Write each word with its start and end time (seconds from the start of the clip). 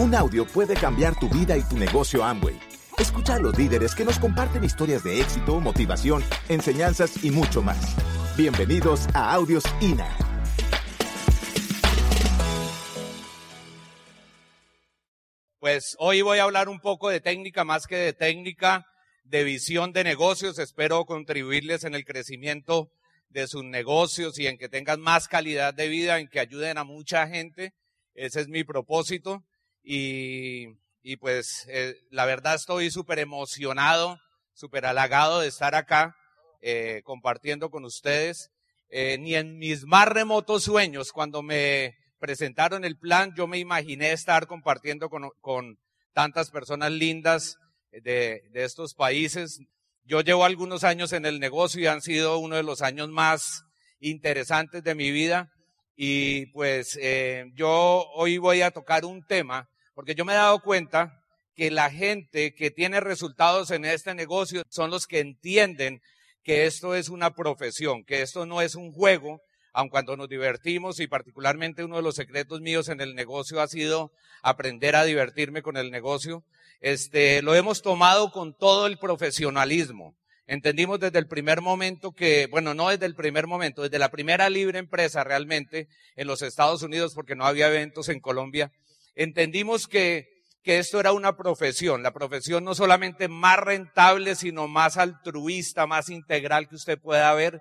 Un 0.00 0.14
audio 0.14 0.46
puede 0.46 0.74
cambiar 0.74 1.18
tu 1.18 1.28
vida 1.28 1.56
y 1.56 1.62
tu 1.62 1.76
negocio 1.76 2.22
Amway. 2.22 2.56
Escucha 2.98 3.34
a 3.34 3.40
los 3.40 3.58
líderes 3.58 3.96
que 3.96 4.04
nos 4.04 4.20
comparten 4.20 4.62
historias 4.62 5.02
de 5.02 5.20
éxito, 5.20 5.58
motivación, 5.58 6.22
enseñanzas 6.48 7.24
y 7.24 7.32
mucho 7.32 7.62
más. 7.62 7.96
Bienvenidos 8.36 9.08
a 9.12 9.34
Audios 9.34 9.64
INA. 9.80 10.08
Pues 15.58 15.96
hoy 15.98 16.22
voy 16.22 16.38
a 16.38 16.44
hablar 16.44 16.68
un 16.68 16.78
poco 16.78 17.08
de 17.08 17.20
técnica 17.20 17.64
más 17.64 17.88
que 17.88 17.96
de 17.96 18.12
técnica, 18.12 18.86
de 19.24 19.42
visión 19.42 19.92
de 19.92 20.04
negocios. 20.04 20.60
Espero 20.60 21.06
contribuirles 21.06 21.82
en 21.82 21.96
el 21.96 22.04
crecimiento 22.04 22.92
de 23.30 23.48
sus 23.48 23.64
negocios 23.64 24.38
y 24.38 24.46
en 24.46 24.58
que 24.58 24.68
tengan 24.68 25.00
más 25.00 25.26
calidad 25.26 25.74
de 25.74 25.88
vida, 25.88 26.20
en 26.20 26.28
que 26.28 26.38
ayuden 26.38 26.78
a 26.78 26.84
mucha 26.84 27.26
gente. 27.26 27.74
Ese 28.14 28.42
es 28.42 28.46
mi 28.46 28.62
propósito. 28.62 29.42
Y, 29.82 30.66
y 31.02 31.16
pues 31.16 31.66
eh, 31.68 31.94
la 32.10 32.26
verdad 32.26 32.54
estoy 32.54 32.90
súper 32.90 33.18
emocionado, 33.18 34.18
súper 34.52 34.86
halagado 34.86 35.40
de 35.40 35.48
estar 35.48 35.74
acá 35.74 36.14
eh, 36.60 37.02
compartiendo 37.04 37.70
con 37.70 37.84
ustedes. 37.84 38.50
Eh, 38.90 39.18
ni 39.18 39.34
en 39.34 39.58
mis 39.58 39.84
más 39.84 40.08
remotos 40.08 40.64
sueños, 40.64 41.12
cuando 41.12 41.42
me 41.42 41.94
presentaron 42.18 42.84
el 42.84 42.98
plan, 42.98 43.32
yo 43.36 43.46
me 43.46 43.58
imaginé 43.58 44.12
estar 44.12 44.46
compartiendo 44.46 45.08
con, 45.08 45.30
con 45.40 45.78
tantas 46.14 46.50
personas 46.50 46.90
lindas 46.90 47.56
de, 47.92 48.42
de 48.50 48.64
estos 48.64 48.94
países. 48.94 49.60
Yo 50.04 50.22
llevo 50.22 50.44
algunos 50.44 50.84
años 50.84 51.12
en 51.12 51.26
el 51.26 51.38
negocio 51.38 51.82
y 51.82 51.86
han 51.86 52.00
sido 52.00 52.38
uno 52.38 52.56
de 52.56 52.62
los 52.62 52.80
años 52.80 53.10
más 53.10 53.62
interesantes 54.00 54.82
de 54.82 54.94
mi 54.94 55.10
vida. 55.10 55.50
Y 56.00 56.46
pues 56.52 56.96
eh, 57.02 57.50
yo 57.56 58.06
hoy 58.14 58.38
voy 58.38 58.62
a 58.62 58.70
tocar 58.70 59.04
un 59.04 59.26
tema, 59.26 59.68
porque 59.94 60.14
yo 60.14 60.24
me 60.24 60.32
he 60.32 60.36
dado 60.36 60.60
cuenta 60.60 61.24
que 61.56 61.72
la 61.72 61.90
gente 61.90 62.54
que 62.54 62.70
tiene 62.70 63.00
resultados 63.00 63.72
en 63.72 63.84
este 63.84 64.14
negocio 64.14 64.62
son 64.68 64.92
los 64.92 65.08
que 65.08 65.18
entienden 65.18 66.00
que 66.44 66.66
esto 66.66 66.94
es 66.94 67.08
una 67.08 67.34
profesión, 67.34 68.04
que 68.04 68.22
esto 68.22 68.46
no 68.46 68.62
es 68.62 68.76
un 68.76 68.92
juego, 68.92 69.42
aun 69.72 69.88
cuando 69.88 70.16
nos 70.16 70.28
divertimos 70.28 71.00
y 71.00 71.08
particularmente 71.08 71.82
uno 71.82 71.96
de 71.96 72.02
los 72.02 72.14
secretos 72.14 72.60
míos 72.60 72.88
en 72.88 73.00
el 73.00 73.16
negocio 73.16 73.60
ha 73.60 73.66
sido 73.66 74.12
aprender 74.40 74.94
a 74.94 75.02
divertirme 75.02 75.62
con 75.62 75.76
el 75.76 75.90
negocio, 75.90 76.44
este, 76.80 77.42
lo 77.42 77.56
hemos 77.56 77.82
tomado 77.82 78.30
con 78.30 78.56
todo 78.56 78.86
el 78.86 78.98
profesionalismo. 78.98 80.14
Entendimos 80.48 80.98
desde 80.98 81.18
el 81.18 81.26
primer 81.26 81.60
momento 81.60 82.12
que, 82.12 82.46
bueno, 82.46 82.72
no 82.72 82.88
desde 82.88 83.04
el 83.04 83.14
primer 83.14 83.46
momento, 83.46 83.82
desde 83.82 83.98
la 83.98 84.10
primera 84.10 84.48
libre 84.48 84.78
empresa 84.78 85.22
realmente 85.22 85.88
en 86.16 86.26
los 86.26 86.40
Estados 86.40 86.82
Unidos, 86.82 87.12
porque 87.14 87.36
no 87.36 87.44
había 87.44 87.68
eventos 87.68 88.08
en 88.08 88.18
Colombia, 88.18 88.72
entendimos 89.14 89.86
que, 89.86 90.26
que 90.64 90.78
esto 90.78 91.00
era 91.00 91.12
una 91.12 91.36
profesión, 91.36 92.02
la 92.02 92.14
profesión 92.14 92.64
no 92.64 92.74
solamente 92.74 93.28
más 93.28 93.58
rentable, 93.58 94.34
sino 94.36 94.68
más 94.68 94.96
altruista, 94.96 95.86
más 95.86 96.08
integral 96.08 96.66
que 96.66 96.76
usted 96.76 96.98
pueda 96.98 97.34
ver. 97.34 97.60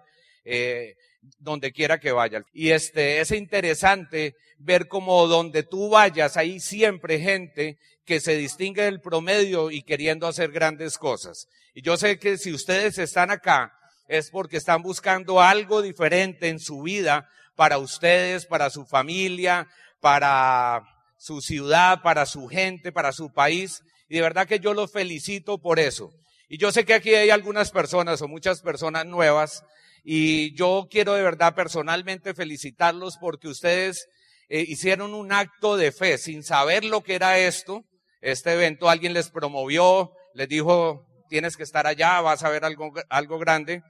Eh, 0.50 0.96
donde 1.40 1.74
quiera 1.74 2.00
que 2.00 2.14
vaya. 2.14 2.42
Y 2.54 2.70
este, 2.72 3.20
es 3.20 3.32
interesante 3.32 4.36
ver 4.58 4.88
cómo 4.88 5.28
donde 5.28 5.64
tú 5.64 5.90
vayas, 5.90 6.38
hay 6.38 6.60
siempre 6.60 7.20
gente 7.20 7.78
que 8.06 8.22
se 8.22 8.38
distingue 8.38 8.84
del 8.84 9.02
promedio 9.02 9.70
y 9.70 9.82
queriendo 9.82 10.26
hacer 10.26 10.52
grandes 10.52 10.98
cosas. 10.98 11.48
Y 11.74 11.82
yo 11.82 11.98
sé 11.98 12.18
que 12.18 12.38
si 12.38 12.54
ustedes 12.54 12.98
están 12.98 13.30
acá, 13.30 13.74
es 14.08 14.30
porque 14.30 14.56
están 14.56 14.82
buscando 14.82 15.42
algo 15.42 15.82
diferente 15.82 16.48
en 16.48 16.60
su 16.60 16.82
vida 16.82 17.30
para 17.56 17.78
ustedes, 17.78 18.46
para 18.46 18.70
su 18.70 18.86
familia, 18.86 19.68
para 20.00 20.82
su 21.18 21.42
ciudad, 21.42 22.02
para 22.02 22.26
su 22.26 22.48
gente, 22.48 22.94
para 22.94 23.12
su 23.12 23.34
país. 23.34 23.84
Y 24.08 24.16
de 24.16 24.22
verdad 24.22 24.48
que 24.48 24.60
yo 24.60 24.74
los 24.74 24.92
felicito 24.92 25.58
por 25.58 25.80
eso. 25.80 26.14
Y 26.48 26.58
yo 26.58 26.72
sé 26.72 26.86
que 26.86 26.94
aquí 26.94 27.14
hay 27.14 27.30
algunas 27.30 27.72
personas 27.72 28.22
o 28.22 28.30
muchas 28.30 28.62
personas 28.62 29.06
nuevas 29.06 29.66
y 30.10 30.56
yo 30.56 30.88
quiero 30.90 31.16
de 31.16 31.22
verdad 31.22 31.54
personalmente 31.54 32.34
felicitarlos 32.34 33.18
porque 33.20 33.50
ustedes 33.50 34.08
eh, 34.48 34.64
hicieron 34.66 35.14
un 35.14 35.34
acto 35.34 35.76
de 35.76 35.92
fe 35.92 36.18
sin 36.18 36.46
saber 36.46 36.86
lo 36.86 37.04
que 37.04 37.16
era 37.16 37.38
esto. 37.40 37.84
Este 38.22 38.54
evento 38.54 38.90
alguien 38.90 39.12
les 39.12 39.30
promovió, 39.30 40.14
les 40.34 40.48
dijo, 40.48 41.06
tienes 41.28 41.58
que 41.58 41.64
estar 41.64 41.88
allá, 41.88 42.22
vas 42.22 42.42
a 42.44 42.50
ver 42.50 42.64
algo, 42.64 42.94
algo 43.10 43.38
grande. 43.38 43.82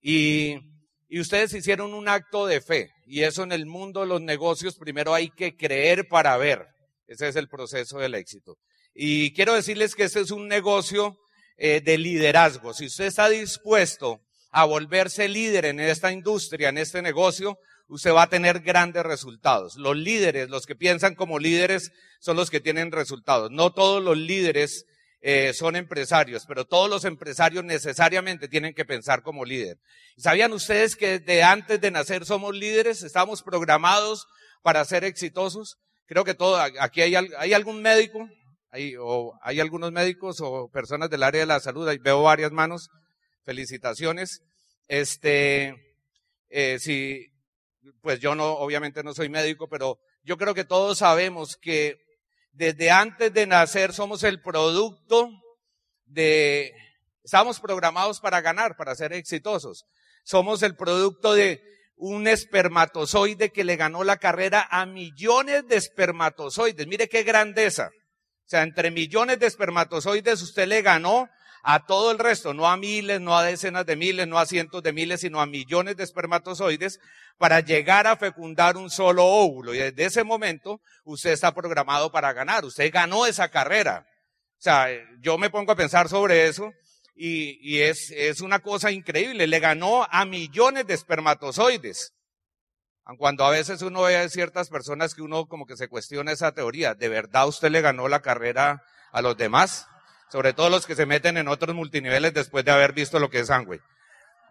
Y, 0.00 0.54
y 1.08 1.18
ustedes 1.18 1.52
hicieron 1.52 1.94
un 1.94 2.08
acto 2.08 2.46
de 2.46 2.60
fe. 2.60 2.90
Y 3.04 3.24
eso 3.24 3.42
en 3.42 3.50
el 3.50 3.66
mundo 3.66 4.02
de 4.02 4.06
los 4.06 4.20
negocios, 4.20 4.76
primero 4.76 5.14
hay 5.14 5.30
que 5.30 5.56
creer 5.56 6.06
para 6.06 6.36
ver. 6.36 6.64
Ese 7.08 7.26
es 7.26 7.34
el 7.34 7.48
proceso 7.48 7.98
del 7.98 8.14
éxito. 8.14 8.54
Y 8.94 9.34
quiero 9.34 9.52
decirles 9.52 9.96
que 9.96 10.04
este 10.04 10.20
es 10.20 10.30
un 10.30 10.46
negocio 10.46 11.16
eh, 11.56 11.80
de 11.80 11.98
liderazgo. 11.98 12.72
Si 12.72 12.86
usted 12.86 13.06
está 13.06 13.28
dispuesto 13.28 14.20
a 14.56 14.64
volverse 14.64 15.28
líder 15.28 15.66
en 15.66 15.80
esta 15.80 16.10
industria, 16.10 16.70
en 16.70 16.78
este 16.78 17.02
negocio, 17.02 17.58
usted 17.88 18.14
va 18.14 18.22
a 18.22 18.30
tener 18.30 18.60
grandes 18.60 19.02
resultados. 19.02 19.76
Los 19.76 19.94
líderes, 19.98 20.48
los 20.48 20.64
que 20.64 20.74
piensan 20.74 21.14
como 21.14 21.38
líderes, 21.38 21.92
son 22.20 22.38
los 22.38 22.48
que 22.48 22.60
tienen 22.60 22.90
resultados. 22.90 23.50
No 23.50 23.74
todos 23.74 24.02
los 24.02 24.16
líderes 24.16 24.86
eh, 25.20 25.52
son 25.52 25.76
empresarios, 25.76 26.46
pero 26.48 26.64
todos 26.64 26.88
los 26.88 27.04
empresarios 27.04 27.64
necesariamente 27.64 28.48
tienen 28.48 28.72
que 28.72 28.86
pensar 28.86 29.20
como 29.20 29.44
líder. 29.44 29.76
¿Sabían 30.16 30.54
ustedes 30.54 30.96
que 30.96 31.18
desde 31.18 31.42
antes 31.42 31.78
de 31.78 31.90
nacer 31.90 32.24
somos 32.24 32.56
líderes? 32.56 33.02
Estamos 33.02 33.42
programados 33.42 34.26
para 34.62 34.82
ser 34.86 35.04
exitosos. 35.04 35.76
Creo 36.06 36.24
que 36.24 36.32
todo, 36.32 36.56
aquí 36.80 37.02
hay, 37.02 37.14
hay 37.14 37.52
algún 37.52 37.82
médico, 37.82 38.26
hay, 38.70 38.94
o 38.98 39.34
hay 39.42 39.60
algunos 39.60 39.92
médicos 39.92 40.40
o 40.40 40.70
personas 40.72 41.10
del 41.10 41.24
área 41.24 41.42
de 41.42 41.46
la 41.46 41.60
salud, 41.60 41.94
veo 42.00 42.22
varias 42.22 42.52
manos 42.52 42.88
felicitaciones. 43.44 44.42
Este, 44.88 45.74
eh, 46.48 46.78
pues 48.00 48.20
yo 48.20 48.34
no, 48.34 48.52
obviamente 48.54 49.02
no 49.02 49.14
soy 49.14 49.28
médico, 49.28 49.68
pero 49.68 49.98
yo 50.22 50.36
creo 50.36 50.54
que 50.54 50.64
todos 50.64 50.98
sabemos 50.98 51.56
que 51.56 51.98
desde 52.52 52.90
antes 52.90 53.32
de 53.32 53.46
nacer 53.46 53.92
somos 53.92 54.22
el 54.22 54.40
producto 54.40 55.30
de, 56.06 56.72
estamos 57.22 57.60
programados 57.60 58.20
para 58.20 58.40
ganar, 58.40 58.76
para 58.76 58.94
ser 58.94 59.12
exitosos. 59.12 59.84
Somos 60.24 60.62
el 60.62 60.76
producto 60.76 61.34
de 61.34 61.62
un 61.96 62.26
espermatozoide 62.28 63.50
que 63.50 63.64
le 63.64 63.76
ganó 63.76 64.04
la 64.04 64.18
carrera 64.18 64.66
a 64.70 64.86
millones 64.86 65.66
de 65.68 65.76
espermatozoides. 65.76 66.86
Mire 66.86 67.08
qué 67.08 67.22
grandeza. 67.22 67.90
O 68.46 68.48
sea, 68.48 68.62
entre 68.62 68.90
millones 68.90 69.38
de 69.38 69.46
espermatozoides 69.46 70.42
usted 70.42 70.68
le 70.68 70.82
ganó 70.82 71.28
a 71.68 71.84
todo 71.84 72.12
el 72.12 72.20
resto, 72.20 72.54
no 72.54 72.68
a 72.68 72.76
miles, 72.76 73.20
no 73.20 73.36
a 73.36 73.42
decenas 73.42 73.84
de 73.84 73.96
miles, 73.96 74.28
no 74.28 74.38
a 74.38 74.46
cientos 74.46 74.84
de 74.84 74.92
miles, 74.92 75.22
sino 75.22 75.40
a 75.40 75.46
millones 75.46 75.96
de 75.96 76.04
espermatozoides 76.04 77.00
para 77.38 77.58
llegar 77.58 78.06
a 78.06 78.16
fecundar 78.16 78.76
un 78.76 78.88
solo 78.88 79.24
óvulo. 79.24 79.74
Y 79.74 79.78
desde 79.78 80.04
ese 80.04 80.22
momento 80.22 80.80
usted 81.02 81.32
está 81.32 81.52
programado 81.52 82.12
para 82.12 82.32
ganar. 82.32 82.64
Usted 82.64 82.88
ganó 82.92 83.26
esa 83.26 83.48
carrera. 83.48 84.06
O 84.52 84.62
sea, 84.62 84.86
yo 85.18 85.38
me 85.38 85.50
pongo 85.50 85.72
a 85.72 85.76
pensar 85.76 86.08
sobre 86.08 86.46
eso 86.46 86.70
y, 87.16 87.58
y 87.60 87.82
es, 87.82 88.12
es 88.12 88.42
una 88.42 88.60
cosa 88.60 88.92
increíble. 88.92 89.48
Le 89.48 89.58
ganó 89.58 90.06
a 90.08 90.24
millones 90.24 90.86
de 90.86 90.94
espermatozoides. 90.94 92.12
Cuando 93.18 93.44
a 93.44 93.50
veces 93.50 93.82
uno 93.82 94.02
ve 94.02 94.16
a 94.16 94.28
ciertas 94.28 94.68
personas 94.68 95.16
que 95.16 95.22
uno 95.22 95.46
como 95.46 95.66
que 95.66 95.76
se 95.76 95.88
cuestiona 95.88 96.30
esa 96.30 96.52
teoría, 96.52 96.94
¿de 96.94 97.08
verdad 97.08 97.48
usted 97.48 97.70
le 97.70 97.80
ganó 97.80 98.06
la 98.06 98.22
carrera 98.22 98.84
a 99.10 99.20
los 99.20 99.36
demás? 99.36 99.88
Sobre 100.30 100.52
todo 100.52 100.70
los 100.70 100.86
que 100.86 100.94
se 100.94 101.06
meten 101.06 101.36
en 101.36 101.48
otros 101.48 101.74
multiniveles 101.74 102.34
después 102.34 102.64
de 102.64 102.72
haber 102.72 102.92
visto 102.92 103.18
lo 103.18 103.30
que 103.30 103.40
es 103.40 103.48
Sangüey. 103.48 103.80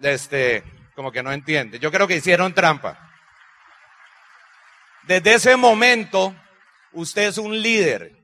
Este, 0.02 0.64
como 0.96 1.12
que 1.12 1.24
no 1.24 1.32
entiende. 1.32 1.80
Yo 1.80 1.92
creo 1.92 2.08
que 2.08 2.16
hicieron 2.16 2.54
trampa. 2.54 3.12
Desde 5.08 5.36
ese 5.36 5.56
momento, 5.56 6.36
usted 6.94 7.28
es 7.28 7.38
un 7.38 7.62
líder. 7.62 8.16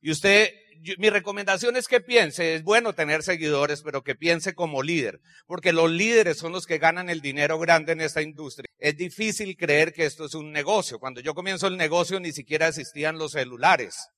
Y 0.00 0.10
usted, 0.10 0.50
mi 0.96 1.10
recomendación 1.10 1.76
es 1.76 1.86
que 1.86 2.00
piense, 2.00 2.54
es 2.54 2.62
bueno 2.62 2.94
tener 2.94 3.22
seguidores, 3.22 3.82
pero 3.82 4.02
que 4.02 4.14
piense 4.14 4.54
como 4.54 4.82
líder. 4.82 5.20
Porque 5.46 5.72
los 5.72 5.90
líderes 5.90 6.38
son 6.38 6.52
los 6.52 6.66
que 6.66 6.78
ganan 6.78 7.10
el 7.10 7.20
dinero 7.20 7.58
grande 7.58 7.92
en 7.92 8.00
esta 8.00 8.22
industria. 8.22 8.70
Es 8.78 8.96
difícil 8.96 9.56
creer 9.56 9.92
que 9.92 10.06
esto 10.06 10.24
es 10.24 10.34
un 10.34 10.52
negocio. 10.52 10.98
Cuando 10.98 11.20
yo 11.20 11.34
comienzo 11.34 11.66
el 11.66 11.76
negocio 11.76 12.18
ni 12.20 12.32
siquiera 12.32 12.68
existían 12.68 13.18
los 13.18 13.32
celulares. 13.32 14.08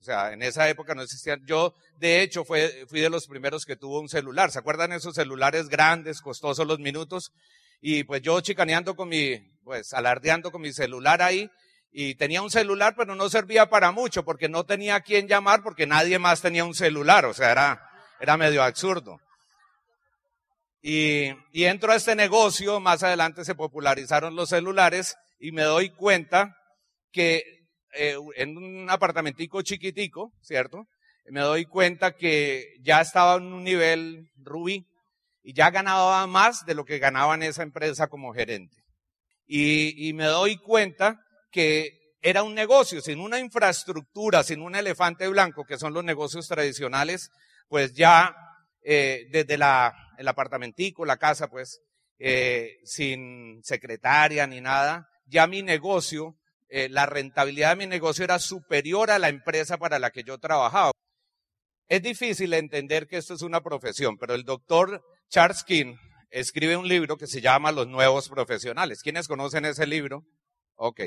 O 0.00 0.04
sea, 0.04 0.32
en 0.32 0.42
esa 0.42 0.68
época 0.68 0.94
no 0.94 1.02
existían. 1.02 1.44
Yo, 1.44 1.74
de 1.96 2.22
hecho, 2.22 2.44
fui 2.44 2.60
de 2.60 3.10
los 3.10 3.26
primeros 3.26 3.64
que 3.64 3.76
tuvo 3.76 4.00
un 4.00 4.08
celular. 4.08 4.50
¿Se 4.50 4.58
acuerdan 4.58 4.92
esos 4.92 5.14
celulares 5.14 5.68
grandes, 5.68 6.20
costosos 6.20 6.66
los 6.66 6.78
minutos? 6.78 7.32
Y 7.80 8.04
pues 8.04 8.22
yo 8.22 8.40
chicaneando 8.40 8.94
con 8.94 9.08
mi, 9.08 9.38
pues 9.64 9.92
alardeando 9.92 10.50
con 10.50 10.62
mi 10.62 10.72
celular 10.72 11.22
ahí. 11.22 11.50
Y 11.90 12.14
tenía 12.14 12.42
un 12.42 12.50
celular, 12.50 12.94
pero 12.96 13.14
no 13.14 13.28
servía 13.28 13.70
para 13.70 13.92
mucho 13.92 14.24
porque 14.24 14.48
no 14.48 14.64
tenía 14.64 14.96
a 14.96 15.00
quién 15.00 15.26
llamar 15.26 15.62
porque 15.62 15.86
nadie 15.86 16.18
más 16.18 16.42
tenía 16.42 16.64
un 16.64 16.74
celular. 16.74 17.24
O 17.24 17.34
sea, 17.34 17.50
era, 17.50 17.90
era 18.20 18.36
medio 18.36 18.62
absurdo. 18.62 19.20
Y, 20.80 21.30
y 21.52 21.64
entro 21.64 21.90
a 21.92 21.96
este 21.96 22.14
negocio, 22.14 22.78
más 22.78 23.02
adelante 23.02 23.44
se 23.44 23.56
popularizaron 23.56 24.36
los 24.36 24.50
celulares 24.50 25.16
y 25.40 25.50
me 25.50 25.62
doy 25.62 25.90
cuenta 25.90 26.56
que 27.10 27.57
eh, 27.94 28.16
en 28.36 28.56
un 28.56 28.90
apartamentico 28.90 29.62
chiquitico, 29.62 30.32
¿cierto? 30.40 30.86
Me 31.30 31.40
doy 31.40 31.66
cuenta 31.66 32.12
que 32.12 32.76
ya 32.80 33.00
estaba 33.00 33.36
en 33.36 33.52
un 33.52 33.64
nivel 33.64 34.30
rubí 34.36 34.86
y 35.42 35.54
ya 35.54 35.70
ganaba 35.70 36.26
más 36.26 36.64
de 36.66 36.74
lo 36.74 36.84
que 36.84 36.98
ganaba 36.98 37.34
en 37.34 37.42
esa 37.42 37.62
empresa 37.62 38.08
como 38.08 38.32
gerente. 38.32 38.76
Y, 39.46 40.12
me 40.12 40.26
doy 40.26 40.58
cuenta 40.58 41.18
que 41.50 41.90
era 42.20 42.42
un 42.42 42.54
negocio, 42.54 43.00
sin 43.00 43.18
una 43.18 43.38
infraestructura, 43.38 44.42
sin 44.42 44.60
un 44.60 44.74
elefante 44.74 45.26
blanco, 45.28 45.64
que 45.64 45.78
son 45.78 45.94
los 45.94 46.04
negocios 46.04 46.46
tradicionales, 46.48 47.30
pues 47.68 47.94
ya 47.94 48.36
eh, 48.84 49.26
desde 49.30 49.54
el 49.54 50.28
apartamentico, 50.28 51.06
la 51.06 51.16
casa, 51.16 51.48
pues, 51.48 51.80
eh, 52.18 52.76
sin 52.84 53.62
secretaria 53.62 54.46
ni 54.46 54.60
nada, 54.60 55.08
ya 55.24 55.46
mi 55.46 55.62
negocio, 55.62 56.36
eh, 56.68 56.88
la 56.88 57.06
rentabilidad 57.06 57.70
de 57.70 57.76
mi 57.76 57.86
negocio 57.86 58.24
era 58.24 58.38
superior 58.38 59.10
a 59.10 59.18
la 59.18 59.28
empresa 59.28 59.78
para 59.78 59.98
la 59.98 60.10
que 60.10 60.22
yo 60.22 60.38
trabajaba. 60.38 60.92
Es 61.88 62.02
difícil 62.02 62.52
entender 62.52 63.06
que 63.08 63.16
esto 63.16 63.34
es 63.34 63.42
una 63.42 63.62
profesión, 63.62 64.18
pero 64.18 64.34
el 64.34 64.44
doctor 64.44 65.02
Charles 65.30 65.64
King 65.64 65.96
escribe 66.30 66.76
un 66.76 66.86
libro 66.86 67.16
que 67.16 67.26
se 67.26 67.40
llama 67.40 67.72
Los 67.72 67.88
Nuevos 67.88 68.28
Profesionales. 68.28 69.02
¿Quiénes 69.02 69.26
conocen 69.28 69.64
ese 69.64 69.86
libro? 69.86 70.24
Ok. 70.76 71.00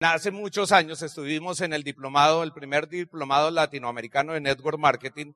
Hace 0.00 0.32
muchos 0.32 0.72
años 0.72 1.02
estuvimos 1.02 1.60
en 1.60 1.72
el 1.72 1.84
diplomado, 1.84 2.42
el 2.42 2.52
primer 2.52 2.88
diplomado 2.88 3.50
latinoamericano 3.50 4.32
de 4.32 4.40
Network 4.40 4.78
Marketing, 4.78 5.32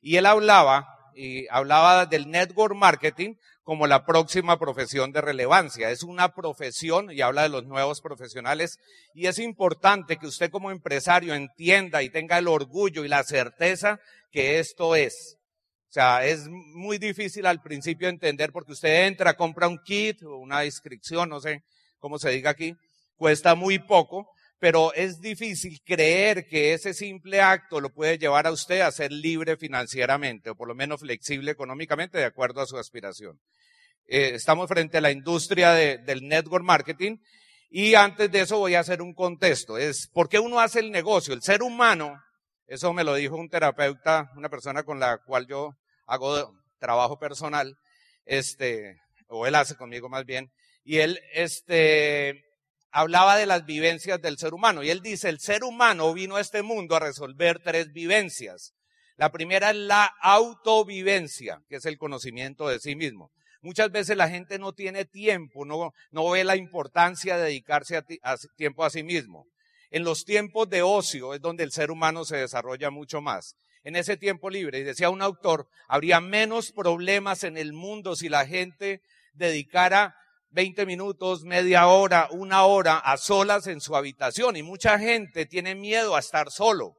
y 0.00 0.16
él 0.16 0.26
hablaba, 0.26 0.86
y 1.14 1.46
hablaba 1.48 2.06
del 2.06 2.30
Network 2.30 2.74
Marketing 2.74 3.34
como 3.62 3.86
la 3.86 4.04
próxima 4.04 4.58
profesión 4.58 5.12
de 5.12 5.20
relevancia. 5.20 5.90
Es 5.90 6.02
una 6.02 6.34
profesión 6.34 7.10
y 7.12 7.20
habla 7.20 7.42
de 7.42 7.48
los 7.48 7.64
nuevos 7.64 8.00
profesionales 8.00 8.78
y 9.14 9.26
es 9.26 9.38
importante 9.38 10.16
que 10.16 10.26
usted 10.26 10.50
como 10.50 10.70
empresario 10.70 11.34
entienda 11.34 12.02
y 12.02 12.10
tenga 12.10 12.38
el 12.38 12.48
orgullo 12.48 13.04
y 13.04 13.08
la 13.08 13.22
certeza 13.22 14.00
que 14.30 14.58
esto 14.58 14.96
es. 14.96 15.36
O 15.88 15.92
sea, 15.92 16.24
es 16.24 16.48
muy 16.48 16.98
difícil 16.98 17.46
al 17.46 17.60
principio 17.60 18.08
entender 18.08 18.50
porque 18.50 18.72
usted 18.72 19.06
entra, 19.06 19.34
compra 19.34 19.68
un 19.68 19.78
kit 19.84 20.22
o 20.22 20.38
una 20.38 20.64
inscripción, 20.64 21.28
no 21.28 21.38
sé 21.38 21.62
cómo 21.98 22.18
se 22.18 22.30
diga 22.30 22.50
aquí, 22.50 22.74
cuesta 23.16 23.54
muy 23.54 23.78
poco, 23.78 24.26
pero 24.62 24.94
es 24.94 25.20
difícil 25.20 25.80
creer 25.84 26.46
que 26.46 26.72
ese 26.72 26.94
simple 26.94 27.40
acto 27.40 27.80
lo 27.80 27.92
puede 27.92 28.16
llevar 28.16 28.46
a 28.46 28.52
usted 28.52 28.82
a 28.82 28.92
ser 28.92 29.10
libre 29.10 29.56
financieramente 29.56 30.50
o 30.50 30.54
por 30.54 30.68
lo 30.68 30.76
menos 30.76 31.00
flexible 31.00 31.50
económicamente 31.50 32.18
de 32.18 32.26
acuerdo 32.26 32.60
a 32.60 32.66
su 32.66 32.78
aspiración. 32.78 33.40
Eh, 34.06 34.34
estamos 34.34 34.68
frente 34.68 34.98
a 34.98 35.00
la 35.00 35.10
industria 35.10 35.72
del 35.72 36.28
network 36.28 36.64
marketing 36.64 37.16
y 37.70 37.96
antes 37.96 38.30
de 38.30 38.42
eso 38.42 38.56
voy 38.56 38.76
a 38.76 38.80
hacer 38.80 39.02
un 39.02 39.14
contexto. 39.14 39.78
Es 39.78 40.06
por 40.12 40.28
qué 40.28 40.38
uno 40.38 40.60
hace 40.60 40.78
el 40.78 40.92
negocio. 40.92 41.34
El 41.34 41.42
ser 41.42 41.64
humano, 41.64 42.14
eso 42.68 42.92
me 42.92 43.02
lo 43.02 43.16
dijo 43.16 43.34
un 43.34 43.48
terapeuta, 43.48 44.30
una 44.36 44.48
persona 44.48 44.84
con 44.84 45.00
la 45.00 45.18
cual 45.26 45.48
yo 45.48 45.74
hago 46.06 46.54
trabajo 46.78 47.18
personal, 47.18 47.76
este, 48.26 48.94
o 49.26 49.44
él 49.44 49.56
hace 49.56 49.74
conmigo 49.74 50.08
más 50.08 50.24
bien, 50.24 50.52
y 50.84 50.98
él, 50.98 51.18
este, 51.32 52.44
hablaba 52.92 53.36
de 53.36 53.46
las 53.46 53.64
vivencias 53.64 54.20
del 54.20 54.38
ser 54.38 54.54
humano. 54.54 54.82
Y 54.82 54.90
él 54.90 55.00
dice, 55.00 55.28
el 55.28 55.40
ser 55.40 55.64
humano 55.64 56.12
vino 56.12 56.36
a 56.36 56.40
este 56.40 56.62
mundo 56.62 56.94
a 56.94 57.00
resolver 57.00 57.58
tres 57.58 57.92
vivencias. 57.92 58.74
La 59.16 59.32
primera 59.32 59.70
es 59.70 59.76
la 59.76 60.12
autovivencia, 60.20 61.60
que 61.68 61.76
es 61.76 61.86
el 61.86 61.98
conocimiento 61.98 62.68
de 62.68 62.78
sí 62.78 62.94
mismo. 62.94 63.30
Muchas 63.62 63.90
veces 63.90 64.16
la 64.16 64.28
gente 64.28 64.58
no 64.58 64.72
tiene 64.72 65.04
tiempo, 65.04 65.64
no, 65.64 65.92
no 66.10 66.30
ve 66.30 66.44
la 66.44 66.56
importancia 66.56 67.36
de 67.36 67.44
dedicarse 67.44 67.96
a, 67.96 68.04
tiempo 68.56 68.84
a 68.84 68.90
sí 68.90 69.02
mismo. 69.02 69.46
En 69.90 70.04
los 70.04 70.24
tiempos 70.24 70.68
de 70.68 70.82
ocio 70.82 71.34
es 71.34 71.40
donde 71.40 71.64
el 71.64 71.72
ser 71.72 71.90
humano 71.90 72.24
se 72.24 72.36
desarrolla 72.36 72.90
mucho 72.90 73.20
más. 73.20 73.54
En 73.84 73.96
ese 73.96 74.16
tiempo 74.16 74.50
libre, 74.50 74.78
y 74.78 74.84
decía 74.84 75.10
un 75.10 75.22
autor, 75.22 75.68
habría 75.88 76.20
menos 76.20 76.72
problemas 76.72 77.44
en 77.44 77.56
el 77.56 77.72
mundo 77.72 78.16
si 78.16 78.28
la 78.28 78.46
gente 78.46 79.00
dedicara 79.34 80.14
20 80.52 80.86
minutos, 80.86 81.44
media 81.44 81.86
hora, 81.86 82.28
una 82.30 82.64
hora 82.64 82.98
a 82.98 83.16
solas 83.16 83.66
en 83.66 83.80
su 83.80 83.96
habitación. 83.96 84.56
Y 84.56 84.62
mucha 84.62 84.98
gente 84.98 85.46
tiene 85.46 85.74
miedo 85.74 86.14
a 86.14 86.20
estar 86.20 86.50
solo. 86.50 86.94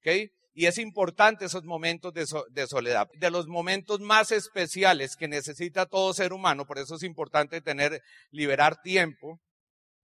¿Ok? 0.00 0.30
Y 0.56 0.66
es 0.66 0.78
importante 0.78 1.46
esos 1.46 1.64
momentos 1.64 2.12
de, 2.12 2.26
de, 2.50 2.66
soledad. 2.66 3.08
De 3.14 3.30
los 3.30 3.48
momentos 3.48 4.00
más 4.00 4.30
especiales 4.30 5.16
que 5.16 5.26
necesita 5.26 5.86
todo 5.86 6.14
ser 6.14 6.32
humano, 6.32 6.64
por 6.64 6.78
eso 6.78 6.94
es 6.94 7.02
importante 7.02 7.60
tener, 7.60 8.02
liberar 8.30 8.80
tiempo. 8.82 9.40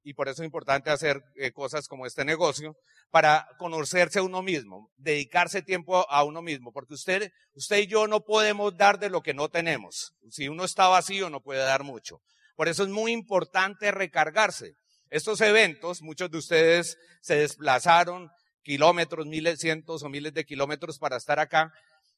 Y 0.03 0.15
por 0.15 0.29
eso 0.29 0.43
es 0.43 0.47
importante 0.47 0.91
hacer 0.91 1.23
eh, 1.37 1.53
cosas 1.53 1.87
como 1.87 2.07
este 2.07 2.25
negocio, 2.25 2.75
para 3.11 3.47
conocerse 3.59 4.21
a 4.21 4.23
uno 4.23 4.41
mismo, 4.43 4.91
dedicarse 4.97 5.63
tiempo 5.63 6.09
a 6.11 6.25
uno 6.25 6.43
mismo, 6.43 6.73
porque 6.73 6.95
usted, 6.95 7.31
usted 7.53 7.79
y 7.79 7.87
yo 7.87 8.07
no 8.07 8.21
podemos 8.21 8.77
dar 8.77 8.99
de 8.99 9.11
lo 9.11 9.21
que 9.21 9.35
no 9.35 9.49
tenemos. 9.49 10.13
Si 10.31 10.49
uno 10.49 10.65
está 10.65 10.89
vacío, 10.89 11.29
no 11.29 11.41
puede 11.41 11.61
dar 11.61 11.83
mucho. 11.83 12.21
Por 12.61 12.69
eso 12.69 12.83
es 12.83 12.91
muy 12.91 13.13
importante 13.13 13.91
recargarse. 13.91 14.75
Estos 15.09 15.41
eventos, 15.41 16.03
muchos 16.03 16.31
de 16.31 16.37
ustedes 16.37 16.99
se 17.23 17.37
desplazaron 17.37 18.29
kilómetros, 18.63 19.25
miles, 19.25 19.61
cientos 19.61 20.03
o 20.03 20.11
miles 20.11 20.35
de 20.35 20.45
kilómetros 20.45 20.99
para 20.99 21.17
estar 21.17 21.41
acá. 21.41 21.73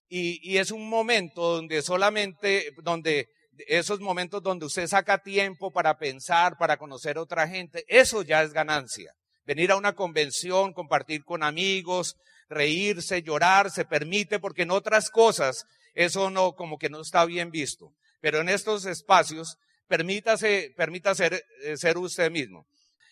Y, 0.08 0.58
es 0.58 0.72
un 0.72 0.88
momento 0.88 1.42
donde 1.42 1.80
solamente, 1.80 2.74
donde 2.82 3.28
esos 3.68 4.00
momentos 4.00 4.42
donde 4.42 4.66
usted 4.66 4.88
saca 4.88 5.18
tiempo 5.18 5.70
para 5.70 5.96
pensar, 5.96 6.56
para 6.58 6.76
conocer 6.76 7.18
a 7.18 7.22
otra 7.22 7.46
gente, 7.46 7.84
eso 7.86 8.22
ya 8.22 8.42
es 8.42 8.52
ganancia. 8.52 9.12
Venir 9.46 9.70
a 9.70 9.76
una 9.76 9.92
convención, 9.92 10.72
compartir 10.72 11.22
con 11.22 11.44
amigos, 11.44 12.16
reírse, 12.48 13.22
llorar, 13.22 13.70
se 13.70 13.84
permite 13.84 14.40
porque 14.40 14.62
en 14.62 14.72
otras 14.72 15.08
cosas 15.08 15.66
eso 15.94 16.30
no, 16.30 16.54
como 16.54 16.78
que 16.78 16.90
no 16.90 17.00
está 17.00 17.24
bien 17.26 17.52
visto. 17.52 17.92
Pero 18.20 18.40
en 18.40 18.48
estos 18.48 18.86
espacios 18.86 19.56
permítase, 19.92 20.74
ser, 21.14 21.44
eh, 21.64 21.76
ser 21.76 21.98
usted 21.98 22.30
mismo. 22.30 22.66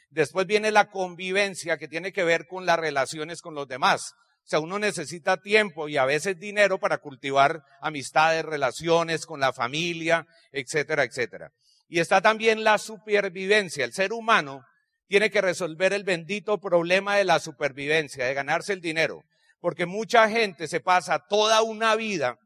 Después 0.08 0.46
viene 0.46 0.70
la 0.70 0.90
convivencia 0.90 1.76
que 1.76 1.88
tiene 1.88 2.10
que 2.10 2.24
ver 2.24 2.46
con 2.46 2.64
las 2.64 2.78
relaciones 2.78 3.42
con 3.42 3.54
los 3.54 3.68
demás. 3.68 4.14
O 4.44 4.48
sea, 4.50 4.60
uno 4.60 4.78
necesita 4.78 5.36
tiempo 5.36 5.88
y 5.88 5.98
a 5.98 6.06
veces 6.06 6.38
dinero 6.38 6.78
para 6.78 6.98
cultivar 6.98 7.62
amistades, 7.82 8.44
relaciones 8.44 9.26
con 9.26 9.40
la 9.40 9.52
familia, 9.52 10.26
etcétera, 10.52 11.04
etcétera. 11.04 11.52
Y 11.86 12.00
está 12.00 12.22
también 12.22 12.64
la 12.64 12.78
supervivencia. 12.78 13.84
El 13.84 13.92
ser 13.92 14.14
humano 14.14 14.64
tiene 15.06 15.30
que 15.30 15.42
resolver 15.42 15.92
el 15.92 16.04
bendito 16.04 16.58
problema 16.58 17.16
de 17.16 17.24
la 17.24 17.40
supervivencia, 17.40 18.24
de 18.24 18.34
ganarse 18.34 18.72
el 18.72 18.80
dinero. 18.80 19.22
Porque 19.60 19.84
mucha 19.84 20.30
gente 20.30 20.66
se 20.66 20.80
pasa 20.80 21.26
toda 21.28 21.60
una 21.60 21.94
vida 21.94 22.38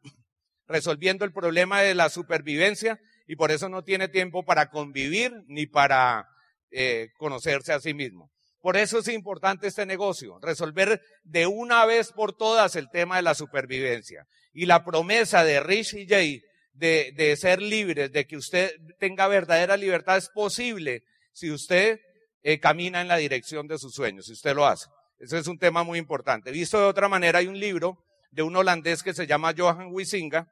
resolviendo 0.67 1.25
el 1.25 1.33
problema 1.33 1.83
de 1.83 1.95
la 1.95 2.09
supervivencia 2.09 2.99
y 3.27 3.37
por 3.37 3.51
eso 3.51 3.69
no 3.69 3.83
tiene 3.83 4.09
tiempo 4.09 4.45
para 4.45 4.71
convivir 4.71 5.33
ni 5.47 5.67
para 5.67 6.29
eh, 6.71 7.09
conocerse 7.19 7.73
a 7.73 7.81
sí 7.81 7.95
mismo. 7.95 8.31
Por 8.61 8.77
eso 8.77 8.99
es 8.99 9.09
importante 9.09 9.67
este 9.67 9.85
negocio, 9.85 10.39
resolver 10.41 11.03
de 11.23 11.47
una 11.47 11.85
vez 11.85 12.13
por 12.13 12.35
todas 12.35 12.77
el 12.77 12.89
tema 12.91 13.17
de 13.17 13.23
la 13.23 13.35
supervivencia. 13.35 14.27
Y 14.53 14.67
la 14.67 14.85
promesa 14.85 15.45
de 15.45 15.61
Rich 15.61 15.95
y 15.95 16.07
Jay 16.07 16.43
de, 16.73 17.13
de 17.15 17.37
ser 17.37 17.61
libres, 17.61 18.11
de 18.11 18.27
que 18.27 18.37
usted 18.37 18.73
tenga 18.99 19.29
verdadera 19.29 19.77
libertad 19.77 20.17
es 20.17 20.31
posible 20.31 21.03
si 21.33 21.51
usted 21.51 22.01
eh, 22.43 22.59
camina 22.61 23.01
en 23.01 23.09
la 23.09 23.17
dirección 23.17 23.67
de 23.67 23.79
sus 23.79 23.95
sueños, 23.95 24.27
si 24.27 24.33
usted 24.33 24.55
lo 24.55 24.67
hace. 24.67 24.89
Ese 25.19 25.39
es 25.39 25.47
un 25.47 25.59
tema 25.59 25.83
muy 25.83 25.99
importante. 25.99 26.51
Visto 26.51 26.79
de 26.79 26.85
otra 26.85 27.09
manera, 27.09 27.39
hay 27.39 27.47
un 27.47 27.59
libro 27.59 27.99
de 28.31 28.43
un 28.43 28.55
holandés 28.57 29.03
que 29.03 29.15
se 29.15 29.27
llama 29.27 29.55
Johan 29.57 29.89
Wisinga, 29.93 30.47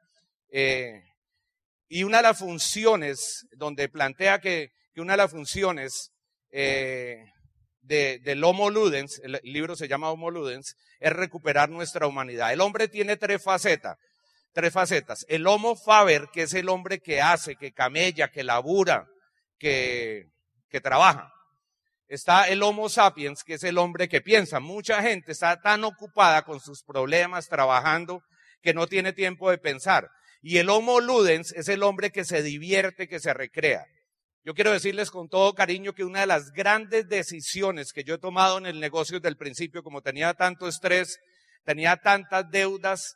eh, 0.49 1.03
y 1.87 2.03
una 2.03 2.17
de 2.17 2.23
las 2.23 2.39
funciones, 2.39 3.45
donde 3.51 3.89
plantea 3.89 4.39
que, 4.39 4.71
una 4.95 5.13
de 5.13 5.17
las 5.17 5.31
funciones 5.31 6.11
eh, 6.51 7.25
de, 7.81 8.19
del 8.19 8.43
Homo 8.43 8.69
Ludens, 8.69 9.19
el 9.23 9.39
libro 9.43 9.75
se 9.75 9.87
llama 9.87 10.11
Homo 10.11 10.29
Ludens, 10.31 10.75
es 10.99 11.13
recuperar 11.13 11.69
nuestra 11.69 12.07
humanidad. 12.07 12.53
El 12.53 12.61
hombre 12.61 12.87
tiene 12.87 13.17
tres 13.17 13.41
facetas, 13.43 13.97
tres 14.53 14.71
facetas. 14.71 15.25
El 15.27 15.45
Homo 15.47 15.75
Faber, 15.75 16.27
que 16.31 16.43
es 16.43 16.53
el 16.53 16.69
hombre 16.69 16.99
que 16.99 17.21
hace, 17.21 17.55
que 17.55 17.73
camella, 17.73 18.29
que 18.29 18.43
labura, 18.43 19.07
que, 19.57 20.27
que 20.69 20.81
trabaja. 20.81 21.31
Está 22.07 22.47
el 22.47 22.61
Homo 22.61 22.89
sapiens, 22.89 23.43
que 23.43 23.55
es 23.55 23.63
el 23.63 23.77
hombre 23.77 24.07
que 24.07 24.21
piensa. 24.21 24.59
Mucha 24.59 25.01
gente 25.01 25.31
está 25.31 25.59
tan 25.59 25.83
ocupada 25.83 26.43
con 26.43 26.59
sus 26.59 26.83
problemas, 26.83 27.49
trabajando, 27.49 28.21
que 28.61 28.73
no 28.73 28.87
tiene 28.87 29.13
tiempo 29.13 29.49
de 29.49 29.57
pensar. 29.57 30.09
Y 30.43 30.57
el 30.57 30.69
Homo 30.69 30.99
Ludens 30.99 31.53
es 31.53 31.67
el 31.69 31.81
hombre 31.81 32.11
que 32.11 32.25
se 32.25 32.43
divierte, 32.43 33.07
que 33.07 33.19
se 33.19 33.33
recrea. 33.33 33.85
Yo 34.43 34.53
quiero 34.53 34.73
decirles 34.73 35.09
con 35.09 35.29
todo 35.29 35.55
cariño 35.55 35.93
que 35.93 36.03
una 36.03 36.19
de 36.19 36.27
las 36.27 36.51
grandes 36.51 37.07
decisiones 37.07 37.93
que 37.93 38.03
yo 38.03 38.15
he 38.15 38.19
tomado 38.19 38.57
en 38.57 38.65
el 38.65 38.79
negocio 38.81 39.17
desde 39.17 39.29
el 39.29 39.37
principio, 39.37 39.83
como 39.83 40.01
tenía 40.01 40.33
tanto 40.33 40.67
estrés, 40.67 41.17
tenía 41.63 41.95
tantas 41.95 42.51
deudas, 42.51 43.15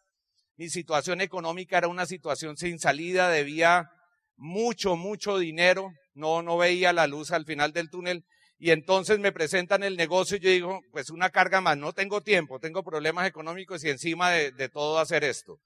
mi 0.56 0.70
situación 0.70 1.20
económica 1.20 1.78
era 1.78 1.90
una 1.90 2.06
situación 2.06 2.56
sin 2.56 2.80
salida, 2.80 3.30
debía 3.30 3.92
mucho, 4.38 4.96
mucho 4.96 5.38
dinero, 5.38 5.92
no, 6.14 6.42
no 6.42 6.58
veía 6.58 6.94
la 6.94 7.08
luz 7.08 7.32
al 7.32 7.46
final 7.46 7.74
del 7.74 7.90
túnel. 7.90 8.24
y 8.58 8.72
entonces 8.72 9.20
me 9.20 9.32
presentan 9.32 9.84
el 9.84 9.98
negocio 9.98 10.38
y 10.38 10.40
yo 10.40 10.50
digo, 10.50 10.80
pues 10.92 11.10
una 11.10 11.30
carga 11.30 11.62
más, 11.62 11.78
no 11.78 11.92
tengo 11.92 12.22
tiempo, 12.22 12.60
tengo 12.60 12.84
problemas 12.84 13.28
económicos 13.28 13.84
y 13.84 13.90
encima 13.90 14.32
de, 14.32 14.70
todo 14.70 14.98
hacer 14.98 15.24
esto. 15.24 15.60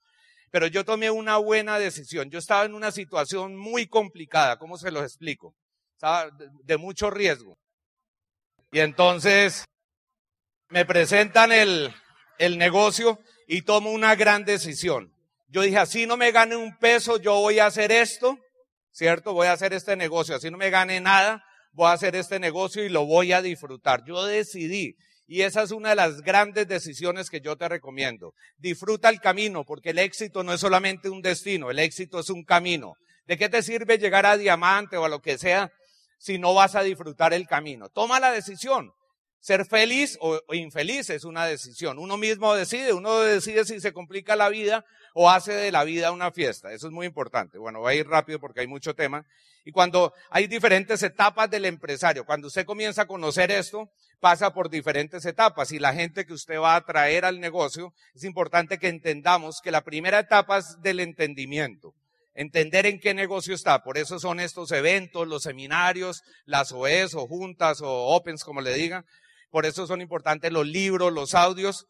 Pero 0.52 0.66
yo 0.66 0.84
tomé 0.84 1.10
una 1.10 1.38
buena 1.38 1.78
decisión. 1.78 2.30
Yo 2.30 2.38
estaba 2.38 2.66
en 2.66 2.74
una 2.74 2.92
situación 2.92 3.56
muy 3.56 3.86
complicada, 3.86 4.58
¿cómo 4.58 4.76
se 4.76 4.92
los 4.92 5.02
explico? 5.02 5.56
De, 6.64 6.76
mucho 6.76 7.10
riesgo. 7.10 7.56
Y 8.70 8.80
entonces 8.80 9.64
me 10.68 10.84
presentan 10.84 11.52
el, 11.52 11.92
el 12.38 12.58
negocio 12.58 13.18
y 13.48 13.62
tomo 13.62 13.92
una 13.92 14.14
gran 14.14 14.44
decisión. 14.44 15.14
Yo 15.48 15.62
dije, 15.62 15.78
así 15.78 16.06
no 16.06 16.18
me 16.18 16.32
gane 16.32 16.54
un 16.54 16.76
peso, 16.76 17.16
yo 17.18 17.34
voy 17.40 17.58
a 17.58 17.66
hacer 17.66 17.90
esto, 17.90 18.38
¿cierto? 18.90 19.32
Voy 19.32 19.46
a 19.46 19.52
hacer 19.52 19.72
este 19.72 19.96
negocio, 19.96 20.36
así 20.36 20.50
no 20.50 20.58
me 20.58 20.68
gane 20.68 21.00
nada, 21.00 21.42
voy 21.72 21.86
a 21.86 21.92
hacer 21.92 22.14
este 22.14 22.38
negocio 22.38 22.84
y 22.84 22.90
lo 22.90 23.06
voy 23.06 23.32
a 23.32 23.40
disfrutar. 23.40 24.04
Yo 24.04 24.22
decidí. 24.26 24.96
Y 25.26 25.42
esa 25.42 25.62
es 25.62 25.70
una 25.70 25.90
de 25.90 25.96
las 25.96 26.20
grandes 26.22 26.68
decisiones 26.68 27.30
que 27.30 27.40
yo 27.40 27.56
te 27.56 27.68
recomiendo. 27.68 28.34
Disfruta 28.58 29.08
el 29.08 29.20
camino, 29.20 29.64
porque 29.64 29.90
el 29.90 29.98
éxito 29.98 30.42
no 30.42 30.52
es 30.52 30.60
solamente 30.60 31.08
un 31.08 31.22
destino, 31.22 31.70
el 31.70 31.78
éxito 31.78 32.20
es 32.20 32.30
un 32.30 32.44
camino. 32.44 32.94
¿De 33.26 33.36
qué 33.38 33.48
te 33.48 33.62
sirve 33.62 33.98
llegar 33.98 34.26
a 34.26 34.36
diamante 34.36 34.96
o 34.96 35.04
a 35.04 35.08
lo 35.08 35.20
que 35.20 35.38
sea 35.38 35.70
si 36.18 36.38
no 36.38 36.54
vas 36.54 36.74
a 36.74 36.82
disfrutar 36.82 37.32
el 37.32 37.46
camino? 37.46 37.88
Toma 37.88 38.20
la 38.20 38.32
decisión. 38.32 38.92
Ser 39.42 39.66
feliz 39.66 40.16
o, 40.20 40.40
infeliz 40.54 41.10
es 41.10 41.24
una 41.24 41.46
decisión. 41.46 41.98
Uno 41.98 42.16
mismo 42.16 42.54
decide, 42.54 42.92
uno 42.92 43.18
decide 43.18 43.64
si 43.64 43.80
se 43.80 43.92
complica 43.92 44.36
la 44.36 44.48
vida 44.48 44.84
o 45.14 45.28
hace 45.28 45.52
de 45.52 45.72
la 45.72 45.82
vida 45.82 46.12
una 46.12 46.30
fiesta. 46.30 46.72
Eso 46.72 46.86
es 46.86 46.92
muy 46.92 47.06
importante. 47.06 47.58
Bueno, 47.58 47.80
voy 47.80 47.94
a 47.94 47.96
ir 47.96 48.06
rápido 48.06 48.38
porque 48.38 48.60
hay 48.60 48.68
mucho 48.68 48.94
tema. 48.94 49.26
Y 49.64 49.72
cuando 49.72 50.14
hay 50.30 50.46
diferentes 50.46 51.02
etapas 51.02 51.50
del 51.50 51.64
empresario, 51.64 52.24
cuando 52.24 52.46
usted 52.46 52.64
comienza 52.64 53.02
a 53.02 53.06
conocer 53.06 53.50
esto, 53.50 53.90
pasa 54.20 54.54
por 54.54 54.70
diferentes 54.70 55.26
etapas 55.26 55.72
y 55.72 55.80
la 55.80 55.92
gente 55.92 56.24
que 56.24 56.34
usted 56.34 56.60
va 56.60 56.76
a 56.76 56.84
traer 56.84 57.24
al 57.24 57.40
negocio, 57.40 57.92
es 58.14 58.22
importante 58.22 58.78
que 58.78 58.86
entendamos 58.86 59.60
que 59.60 59.72
la 59.72 59.82
primera 59.82 60.20
etapa 60.20 60.58
es 60.58 60.80
del 60.82 61.00
entendimiento 61.00 61.96
entender 62.34 62.86
en 62.86 62.98
qué 62.98 63.14
negocio 63.14 63.54
está. 63.54 63.82
Por 63.82 63.98
eso 63.98 64.18
son 64.18 64.40
estos 64.40 64.72
eventos, 64.72 65.28
los 65.28 65.42
seminarios, 65.42 66.22
las 66.46 66.72
OEs 66.72 67.14
o 67.14 67.26
juntas 67.26 67.80
o 67.82 67.90
opens, 67.90 68.44
como 68.44 68.60
le 68.60 68.72
digan, 68.74 69.04
por 69.52 69.66
eso 69.66 69.86
son 69.86 70.00
importantes 70.00 70.50
los 70.50 70.66
libros, 70.66 71.12
los 71.12 71.34
audios. 71.34 71.86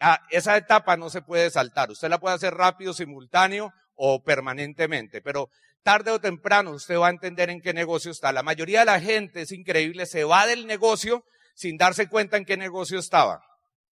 Ah, 0.00 0.18
esa 0.30 0.56
etapa 0.56 0.96
no 0.96 1.08
se 1.08 1.22
puede 1.22 1.48
saltar. 1.48 1.88
Usted 1.92 2.08
la 2.08 2.18
puede 2.18 2.34
hacer 2.34 2.52
rápido, 2.52 2.92
simultáneo 2.92 3.72
o 3.94 4.24
permanentemente, 4.24 5.22
pero 5.22 5.48
tarde 5.84 6.10
o 6.10 6.20
temprano 6.20 6.72
usted 6.72 6.98
va 6.98 7.06
a 7.06 7.10
entender 7.10 7.48
en 7.48 7.60
qué 7.60 7.72
negocio 7.72 8.10
está. 8.10 8.32
La 8.32 8.42
mayoría 8.42 8.80
de 8.80 8.86
la 8.86 9.00
gente, 9.00 9.42
es 9.42 9.52
increíble, 9.52 10.04
se 10.04 10.24
va 10.24 10.48
del 10.48 10.66
negocio 10.66 11.22
sin 11.54 11.76
darse 11.76 12.08
cuenta 12.08 12.36
en 12.36 12.44
qué 12.44 12.56
negocio 12.56 12.98
estaba, 12.98 13.40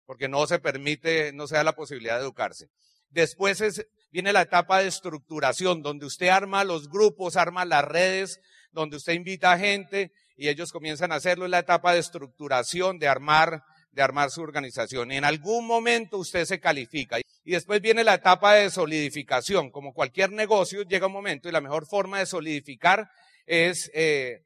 porque 0.08 0.27
no 0.27 0.48
se 0.48 0.58
permite, 0.58 1.34
no 1.34 1.46
se 1.46 1.56
da 1.56 1.63
la 1.63 1.75
posibilidad 1.75 2.16
de 2.16 2.24
educarse. 2.24 2.66
Después 3.10 3.62
viene 4.10 4.34
la 4.34 4.42
etapa 4.42 4.80
de 4.80 4.88
estructuración, 4.88 5.84
donde 5.84 6.08
usted 6.08 6.30
arma 6.30 6.63
los 6.63 6.89
grupos, 6.89 7.36
arma 7.36 7.63
las 7.63 7.86
redes, 7.86 8.39
donde 8.72 8.98
usted 8.98 9.13
invita 9.13 9.51
a 9.51 9.60
gente 9.60 10.12
y 10.38 10.50
ellos 10.50 10.72
comienzan 10.72 11.12
a 11.12 11.15
hacerlo 11.15 11.46
en 11.46 11.51
la 11.51 11.60
etapa 11.60 11.94
de 11.94 12.00
estructuración, 12.00 13.00
de 13.00 13.08
armar, 13.08 13.63
de 13.91 14.01
armar 14.03 14.29
su 14.29 14.41
organización. 14.41 15.12
En 15.12 15.25
algún 15.25 15.65
momento 15.65 16.20
usted 16.20 16.46
se 16.46 16.60
califica. 16.60 17.17
Y 17.44 17.51
después 17.51 17.82
viene 17.82 18.03
la 18.03 18.13
etapa 18.13 18.53
de 18.53 18.70
solidificación. 18.70 19.72
Como 19.72 19.94
cualquier 19.94 20.32
negocio, 20.32 20.84
llega 20.84 21.08
un 21.08 21.13
momento 21.13 21.50
y 21.50 21.51
la 21.51 21.62
mejor 21.62 21.88
forma 21.88 22.20
de 22.20 22.27
solidificar 22.27 23.10
es 23.48 23.89
eh, 23.96 24.44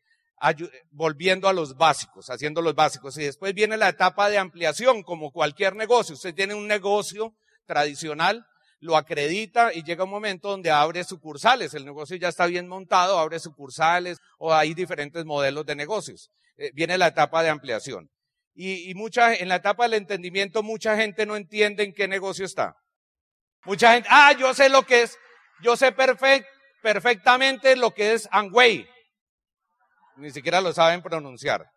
volviendo 0.92 1.50
a 1.50 1.54
los 1.54 1.76
básicos, 1.76 2.30
haciendo 2.30 2.62
los 2.62 2.74
básicos. 2.74 3.18
Y 3.18 3.24
después 3.24 3.54
viene 3.54 3.76
la 3.76 3.90
etapa 3.90 4.30
de 4.30 4.38
ampliación, 4.38 5.04
como 5.04 5.32
cualquier 5.32 5.76
negocio. 5.76 6.16
Usted 6.16 6.34
tiene 6.34 6.54
un 6.54 6.68
negocio 6.68 7.36
tradicional, 7.66 8.46
lo 8.82 8.98
acredita 8.98 9.72
y 9.74 9.84
llega 9.84 10.04
un 10.04 10.10
momento 10.10 10.50
donde 10.50 10.72
abre 10.72 11.04
sucursales. 11.04 11.74
El 11.74 11.86
negocio 11.86 12.18
ya 12.18 12.30
está 12.30 12.48
bien 12.48 12.68
montado, 12.68 13.18
abre 13.20 13.40
sucursales 13.40 14.18
o 14.38 14.54
hay 14.54 14.74
diferentes 14.74 15.24
modelos 15.24 15.66
de 15.66 15.76
negocios. 15.76 16.32
Eh, 16.58 16.72
viene 16.74 16.98
la 16.98 17.08
etapa 17.08 17.44
de 17.44 17.50
ampliación. 17.50 18.10
Y, 18.54 18.90
y, 18.90 18.96
mucha, 18.96 19.34
en 19.36 19.48
la 19.48 19.56
etapa 19.56 19.84
del 19.84 19.94
entendimiento, 19.94 20.64
mucha 20.64 20.98
gente 20.98 21.26
no 21.26 21.36
entiende 21.36 21.84
en 21.84 21.94
qué 21.94 22.08
negocio 22.08 22.44
está. 22.44 22.76
Mucha 23.64 23.94
gente, 23.94 24.10
ah, 24.12 24.34
yo 24.38 24.54
sé 24.54 24.68
lo 24.68 24.82
que 24.84 25.04
es, 25.04 25.18
yo 25.62 25.78
sé 25.78 25.92
perfect, 25.92 26.48
perfectamente 26.82 27.76
lo 27.76 27.92
que 27.92 28.14
es 28.14 28.28
Angway. 28.32 28.90
Ni 30.18 30.32
siquiera 30.32 30.60
lo 30.60 30.74
saben 30.74 31.04
pronunciar. 31.04 31.70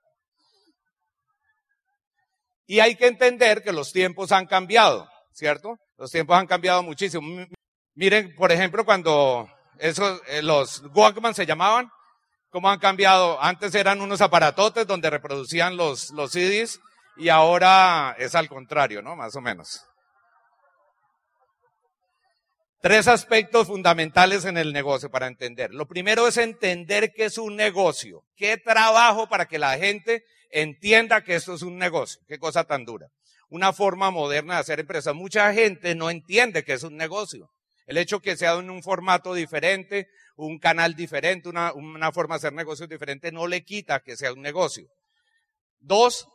Y 2.66 2.80
hay 2.80 2.96
que 2.96 3.06
entender 3.06 3.62
que 3.62 3.72
los 3.72 3.92
tiempos 3.92 4.32
han 4.32 4.46
cambiado, 4.46 5.06
¿cierto? 5.32 5.78
Los 5.96 6.10
tiempos 6.10 6.36
han 6.36 6.46
cambiado 6.46 6.82
muchísimo. 6.82 7.46
Miren, 7.94 8.34
por 8.34 8.50
ejemplo, 8.50 8.84
cuando 8.84 9.48
esos, 9.78 10.20
eh, 10.26 10.42
los 10.42 10.82
Walkman 10.92 11.34
se 11.34 11.46
llamaban, 11.46 11.88
cómo 12.50 12.68
han 12.68 12.80
cambiado. 12.80 13.40
Antes 13.40 13.74
eran 13.74 14.00
unos 14.00 14.20
aparatotes 14.20 14.86
donde 14.86 15.10
reproducían 15.10 15.76
los, 15.76 16.10
los 16.10 16.32
CDs 16.32 16.80
y 17.16 17.28
ahora 17.28 18.16
es 18.18 18.34
al 18.34 18.48
contrario, 18.48 19.02
¿no? 19.02 19.14
Más 19.14 19.36
o 19.36 19.40
menos. 19.40 19.86
Tres 22.80 23.08
aspectos 23.08 23.68
fundamentales 23.68 24.44
en 24.44 24.58
el 24.58 24.72
negocio 24.72 25.10
para 25.10 25.28
entender. 25.28 25.72
Lo 25.72 25.86
primero 25.86 26.26
es 26.26 26.36
entender 26.36 27.12
que 27.12 27.26
es 27.26 27.38
un 27.38 27.56
negocio. 27.56 28.24
¿Qué 28.36 28.58
trabajo 28.58 29.28
para 29.28 29.46
que 29.46 29.58
la 29.58 29.78
gente 29.78 30.24
entienda 30.50 31.22
que 31.22 31.36
esto 31.36 31.54
es 31.54 31.62
un 31.62 31.78
negocio? 31.78 32.20
Qué 32.26 32.38
cosa 32.38 32.64
tan 32.64 32.84
dura 32.84 33.06
una 33.54 33.72
forma 33.72 34.10
moderna 34.10 34.54
de 34.54 34.60
hacer 34.60 34.80
empresa. 34.80 35.12
Mucha 35.12 35.54
gente 35.54 35.94
no 35.94 36.10
entiende 36.10 36.64
que 36.64 36.72
es 36.72 36.82
un 36.82 36.96
negocio. 36.96 37.50
El 37.86 37.98
hecho 37.98 38.18
que 38.18 38.36
sea 38.36 38.54
en 38.54 38.68
un 38.68 38.82
formato 38.82 39.32
diferente, 39.32 40.08
un 40.34 40.58
canal 40.58 40.96
diferente, 40.96 41.48
una, 41.48 41.72
una 41.72 42.10
forma 42.10 42.34
de 42.34 42.38
hacer 42.38 42.52
negocios 42.52 42.88
diferente, 42.88 43.30
no 43.30 43.46
le 43.46 43.62
quita 43.62 44.00
que 44.00 44.16
sea 44.16 44.32
un 44.32 44.42
negocio. 44.42 44.88
Dos, 45.78 46.26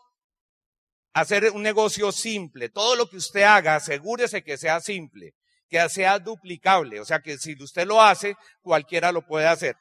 hacer 1.11 1.51
un 1.51 1.61
negocio 1.61 2.13
simple. 2.13 2.69
Todo 2.69 2.95
lo 2.95 3.09
que 3.09 3.17
usted 3.17 3.41
haga, 3.41 3.75
asegúrese 3.75 4.41
que 4.41 4.57
sea 4.57 4.79
simple, 4.79 5.33
que 5.67 5.89
sea 5.89 6.19
duplicable. 6.19 7.01
O 7.01 7.05
sea 7.05 7.19
que 7.19 7.37
si 7.37 7.61
usted 7.61 7.85
lo 7.85 8.01
hace, 8.01 8.37
cualquiera 8.61 9.11
lo 9.11 9.25
puede 9.27 9.47
hacer. 9.47 9.75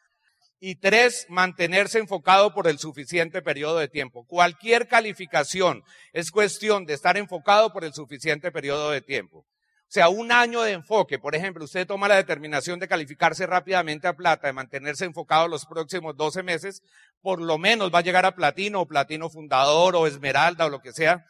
Y 0.60 0.76
tres, 0.76 1.26
mantenerse 1.28 1.98
enfocado 1.98 2.52
por 2.52 2.66
el 2.66 2.78
suficiente 2.78 3.42
periodo 3.42 3.78
de 3.78 3.88
tiempo. 3.88 4.26
Cualquier 4.26 4.88
calificación 4.88 5.84
es 6.12 6.30
cuestión 6.30 6.84
de 6.84 6.94
estar 6.94 7.16
enfocado 7.16 7.72
por 7.72 7.84
el 7.84 7.94
suficiente 7.94 8.50
periodo 8.50 8.90
de 8.90 9.00
tiempo. 9.00 9.46
O 9.88 9.90
sea, 9.90 10.10
un 10.10 10.32
año 10.32 10.60
de 10.62 10.72
enfoque. 10.72 11.18
Por 11.18 11.34
ejemplo, 11.34 11.64
usted 11.64 11.86
toma 11.86 12.08
la 12.08 12.16
determinación 12.16 12.78
de 12.78 12.88
calificarse 12.88 13.46
rápidamente 13.46 14.06
a 14.06 14.12
plata, 14.12 14.48
de 14.48 14.52
mantenerse 14.52 15.06
enfocado 15.06 15.48
los 15.48 15.64
próximos 15.64 16.14
12 16.14 16.42
meses, 16.42 16.82
por 17.22 17.40
lo 17.40 17.56
menos 17.56 17.94
va 17.94 18.00
a 18.00 18.02
llegar 18.02 18.26
a 18.26 18.34
platino 18.34 18.82
o 18.82 18.86
platino 18.86 19.30
fundador 19.30 19.96
o 19.96 20.06
esmeralda 20.06 20.66
o 20.66 20.68
lo 20.68 20.80
que 20.80 20.92
sea. 20.92 21.24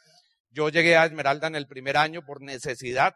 Yo 0.50 0.70
llegué 0.70 0.96
a 0.96 1.04
esmeralda 1.04 1.46
en 1.46 1.54
el 1.54 1.68
primer 1.68 1.96
año 1.96 2.24
por 2.24 2.42
necesidad 2.42 3.14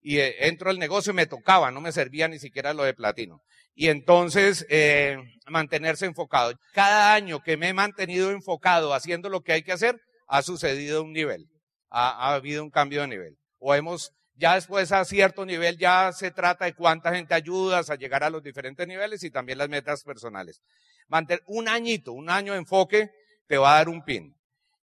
y 0.00 0.18
eh, 0.18 0.46
entro 0.46 0.70
al 0.70 0.78
negocio 0.78 1.12
y 1.12 1.16
me 1.16 1.26
tocaba, 1.26 1.70
no 1.70 1.80
me 1.80 1.92
servía 1.92 2.28
ni 2.28 2.38
siquiera 2.38 2.74
lo 2.74 2.84
de 2.84 2.94
platino. 2.94 3.42
Y 3.74 3.88
entonces, 3.88 4.66
eh, 4.68 5.16
mantenerse 5.46 6.06
enfocado. 6.06 6.52
Cada 6.72 7.14
año 7.14 7.40
que 7.42 7.56
me 7.56 7.68
he 7.68 7.74
mantenido 7.74 8.30
enfocado 8.30 8.92
haciendo 8.92 9.28
lo 9.28 9.42
que 9.42 9.52
hay 9.52 9.62
que 9.62 9.72
hacer, 9.72 10.00
ha 10.26 10.42
sucedido 10.42 11.02
un 11.02 11.12
nivel, 11.12 11.46
ha, 11.90 12.10
ha 12.10 12.34
habido 12.34 12.62
un 12.62 12.70
cambio 12.70 13.02
de 13.02 13.08
nivel. 13.08 13.36
O 13.58 13.74
hemos, 13.74 14.12
ya 14.34 14.54
después 14.54 14.90
a 14.92 15.04
cierto 15.04 15.46
nivel 15.46 15.78
ya 15.78 16.12
se 16.12 16.30
trata 16.30 16.64
de 16.64 16.74
cuánta 16.74 17.14
gente 17.14 17.34
ayudas 17.34 17.90
a 17.90 17.96
llegar 17.96 18.24
a 18.24 18.30
los 18.30 18.42
diferentes 18.42 18.86
niveles 18.86 19.22
y 19.22 19.30
también 19.30 19.58
las 19.58 19.68
metas 19.68 20.02
personales. 20.02 20.60
Mantener 21.06 21.42
un 21.46 21.68
añito, 21.68 22.12
un 22.12 22.30
año 22.30 22.52
de 22.52 22.58
enfoque 22.58 23.10
te 23.46 23.58
va 23.58 23.72
a 23.72 23.78
dar 23.78 23.88
un 23.88 24.04
pin. 24.04 24.34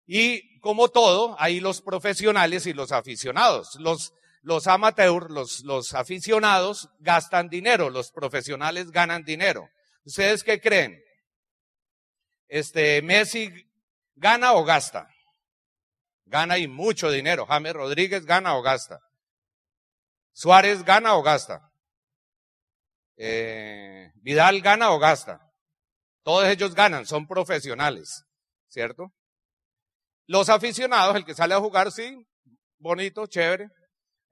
Y 0.07 0.59
como 0.61 0.89
todo, 0.89 1.37
hay 1.39 1.61
los 1.61 1.81
profesionales 1.81 2.67
y 2.67 2.73
los 2.73 2.93
aficionados. 2.93 3.77
Los 3.81 4.13
los 4.45 4.67
amateurs, 4.67 5.31
los, 5.31 5.65
los 5.65 5.95
aficionados 5.95 6.91
gastan 6.99 7.49
dinero, 7.49 7.89
los 7.89 8.13
profesionales 8.13 8.91
ganan 8.91 9.25
dinero. 9.25 9.71
¿Ustedes 10.05 10.45
qué 10.45 10.61
creen? 10.61 11.03
Este, 12.47 13.01
Messi 13.01 13.51
gana 14.15 14.53
o 14.53 14.65
gasta? 14.65 15.09
Gana 16.27 16.59
y 16.59 16.69
mucho 16.69 17.11
dinero. 17.11 17.47
James 17.47 17.73
Rodríguez 17.73 18.27
gana 18.27 18.57
o 18.57 18.63
gasta. 18.63 19.01
Suárez 20.35 20.85
gana 20.85 21.15
o 21.15 21.23
gasta. 21.23 21.63
Eh, 23.17 24.13
Vidal 24.17 24.61
gana 24.61 24.91
o 24.91 24.99
gasta. 24.99 25.41
Todos 26.23 26.47
ellos 26.49 26.75
ganan, 26.75 27.07
son 27.07 27.27
profesionales, 27.27 28.25
¿cierto? 28.69 29.11
Los 30.27 30.51
aficionados, 30.51 31.17
el 31.17 31.25
que 31.25 31.35
sale 31.35 31.55
a 31.55 31.61
jugar, 31.61 31.93
sí, 31.93 32.27
bonito, 32.79 33.27
chévere, 33.27 33.69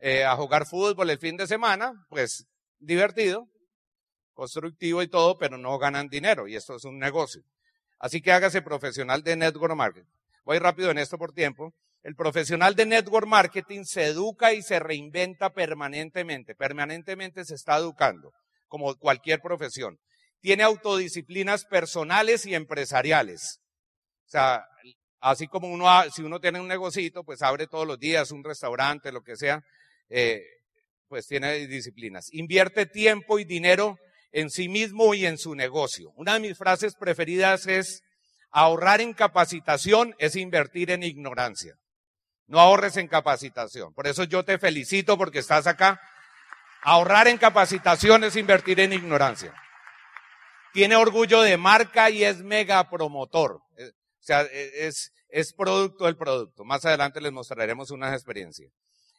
eh, 0.05 0.25
a 0.25 0.35
jugar 0.35 0.67
fútbol 0.67 1.11
el 1.11 1.19
fin 1.19 1.37
de 1.37 1.47
semana, 1.47 1.93
pues 2.09 2.45
divertido, 2.81 3.47
constructivo 4.35 5.01
y 5.01 5.07
todo, 5.07 5.39
pero 5.39 5.57
no 5.57 5.79
ganan 5.79 6.09
dinero 6.09 6.49
y 6.49 6.57
esto 6.57 6.75
es 6.75 6.85
un 6.85 6.99
negocio. 6.99 7.43
Así 8.01 8.21
que 8.21 8.33
hágase 8.33 8.63
profesional 8.63 9.23
de 9.23 9.37
network 9.37 9.77
marketing. 9.77 10.11
Voy 10.45 10.59
rápido 10.59 10.91
en 10.91 10.99
esto 10.99 11.19
por 11.19 11.33
tiempo. 11.33 11.73
El 12.03 12.17
profesional 12.17 12.75
de 12.75 12.85
network 12.85 13.29
marketing 13.29 13.85
se 13.85 14.07
educa 14.07 14.53
y 14.53 14.63
se 14.63 14.81
reinventa 14.81 15.51
permanentemente. 15.51 16.57
Permanentemente 16.57 17.45
se 17.45 17.55
está 17.55 17.77
educando, 17.77 18.33
como 18.67 18.97
cualquier 18.97 19.41
profesión. 19.41 20.01
Tiene 20.41 20.65
autodisciplinas 20.65 21.65
personales 21.65 22.45
y 22.45 22.57
empresariales. 22.57 23.61
O 24.27 24.31
sea, 24.31 24.65
así 25.21 25.47
como 25.47 25.69
uno, 25.69 25.87
si 26.11 26.23
uno 26.23 26.41
tiene 26.41 26.59
un 26.59 26.67
negocito, 26.67 27.23
pues 27.23 27.41
abre 27.41 27.69
todos 27.69 27.87
los 27.87 28.01
días 28.01 28.33
un 28.33 28.43
restaurante, 28.43 29.13
lo 29.13 29.23
que 29.23 29.37
sea, 29.37 29.63
eh, 30.09 30.43
pues 31.09 31.27
tiene 31.27 31.67
disciplinas. 31.67 32.29
Invierte 32.33 32.87
tiempo 32.87 33.39
y 33.39 33.45
dinero 33.45 33.99
en 34.33 34.51
sí 34.51 34.69
mismo 34.69 35.15
y 35.15 35.27
en 35.27 35.39
su 35.39 35.55
negocio. 35.55 36.11
Una 36.17 36.35
de 36.35 36.41
mis 36.41 36.57
frases 36.57 36.95
preferidas 36.97 37.67
es, 37.67 38.03
ahorrar 38.51 39.01
en 39.01 39.13
capacitación 39.13 40.15
es 40.19 40.37
invertir 40.37 40.91
en 40.91 41.03
ignorancia. 41.03 41.75
No 42.47 42.61
ahorres 42.61 42.97
en 42.97 43.09
capacitación. 43.09 43.95
Por 43.95 44.07
eso 44.07 44.25
yo 44.25 44.45
te 44.45 44.59
felicito 44.59 45.17
porque 45.17 45.39
estás 45.39 45.67
acá. 45.67 46.01
Ahorrar 46.83 47.29
en 47.29 47.39
capacitación 47.39 48.25
es 48.25 48.37
invertir 48.37 48.81
en 48.81 48.93
ignorancia. 48.93 49.55
Tiene 50.73 50.97
orgullo 50.97 51.43
de 51.43 51.57
marca 51.57 52.11
y 52.11 52.25
es 52.25 52.43
mega 52.43 52.89
promotor. 52.89 53.61
Eh, 53.77 53.89
o 53.89 54.23
sea, 54.23 54.43
e, 54.43 54.87
es, 54.87 55.13
es 55.29 55.53
producto 55.53 56.07
del 56.07 56.17
producto. 56.17 56.65
Más 56.65 56.85
adelante 56.85 57.21
les 57.21 57.33
mostraremos 57.33 57.91
unas 57.91 58.15
experiencias. 58.15 58.73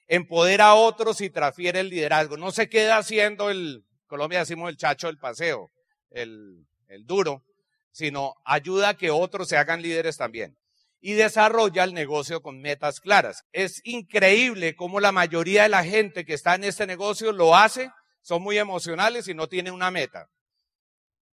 Empodera 0.08 0.68
a 0.68 0.76
otros 0.76 1.22
y 1.22 1.30
transfiere 1.30 1.80
el 1.80 1.90
liderazgo. 1.90 2.38
No 2.38 2.52
se 2.52 2.70
queda 2.70 2.98
haciendo 2.98 3.50
el, 3.50 3.86
Colombia 4.08 4.40
decimos 4.40 4.70
el 4.70 4.78
chacho 4.78 5.08
del 5.08 5.18
paseo, 5.18 5.72
el, 6.12 6.68
el 6.88 7.06
duro, 7.06 7.44
sino 7.92 8.36
ayuda 8.46 8.90
a 8.90 8.94
que 8.98 9.12
otros 9.12 9.48
se 9.48 9.58
hagan 9.58 9.82
líderes 9.82 10.18
también 10.18 10.58
y 11.06 11.14
desarrolla 11.14 11.84
el 11.84 11.94
negocio 11.94 12.42
con 12.42 12.62
metas 12.62 13.02
claras. 13.02 13.44
Es 13.52 13.82
increíble 13.84 14.74
cómo 14.74 15.02
la 15.02 15.12
mayoría 15.12 15.64
de 15.64 15.70
la 15.70 15.84
gente 15.84 16.24
que 16.24 16.34
está 16.34 16.56
en 16.56 16.64
este 16.64 16.88
negocio 16.88 17.34
lo 17.34 17.58
hace, 17.58 17.92
son 18.22 18.42
muy 18.42 18.58
emocionales 18.58 19.28
y 19.28 19.34
no 19.34 19.50
tienen 19.50 19.74
una 19.74 19.92
meta. 19.92 20.30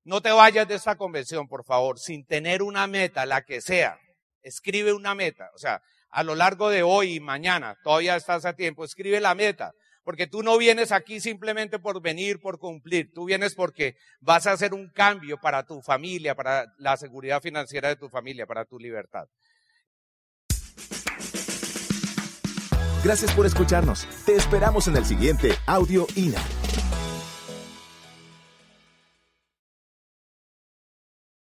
No 0.05 0.21
te 0.21 0.31
vayas 0.31 0.69
de 0.69 0.75
esta 0.75 0.95
convención, 0.95 1.49
por 1.49 1.65
favor, 1.65 1.99
sin 1.99 2.25
tener 2.25 2.63
una 2.63 2.87
meta, 2.87 3.25
la 3.25 3.41
que 3.41 3.59
sea. 3.59 3.99
Escribe 4.41 4.93
una 4.93 5.13
meta. 5.13 5.49
O 5.53 5.57
sea, 5.57 5.81
a 6.17 6.23
lo 6.23 6.33
largo 6.33 6.71
de 6.71 6.81
hoy 6.81 7.13
y 7.13 7.19
mañana, 7.19 7.77
todavía 7.83 8.15
estás 8.15 8.43
a 8.45 8.53
tiempo, 8.53 8.83
escribe 8.83 9.21
la 9.21 9.35
meta. 9.35 9.73
Porque 10.03 10.25
tú 10.25 10.41
no 10.41 10.57
vienes 10.57 10.91
aquí 10.91 11.19
simplemente 11.19 11.77
por 11.77 12.01
venir, 12.01 12.39
por 12.39 12.57
cumplir. 12.57 13.11
Tú 13.13 13.25
vienes 13.25 13.53
porque 13.53 13.93
vas 14.19 14.47
a 14.47 14.53
hacer 14.53 14.73
un 14.73 14.89
cambio 14.89 15.37
para 15.39 15.63
tu 15.63 15.79
familia, 15.83 16.33
para 16.33 16.65
la 16.79 16.97
seguridad 16.97 17.39
financiera 17.39 17.89
de 17.89 17.97
tu 17.97 18.09
familia, 18.09 18.47
para 18.47 18.65
tu 18.65 18.79
libertad. 18.79 19.25
Gracias 23.03 23.31
por 23.35 23.45
escucharnos. 23.45 24.07
Te 24.25 24.33
esperamos 24.33 24.87
en 24.87 24.95
el 24.95 25.05
siguiente 25.05 25.51
Audio 25.67 26.07
INA. 26.15 26.41